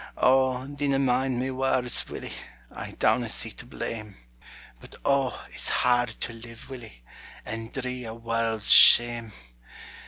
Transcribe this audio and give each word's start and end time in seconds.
O, 0.17 0.65
dinna 0.65 0.97
mind 0.97 1.39
my 1.39 1.51
words, 1.51 2.09
Willie, 2.09 2.33
I 2.71 2.93
downa 2.93 3.29
seek 3.29 3.55
to 3.57 3.67
blame; 3.67 4.15
But 4.79 4.95
O, 5.05 5.45
it's 5.49 5.69
hard 5.69 6.07
to 6.21 6.33
live, 6.33 6.71
Willie, 6.71 7.03
And 7.45 7.71
dree 7.71 8.05
a 8.05 8.15
warld's 8.15 8.71
shame! 8.71 9.31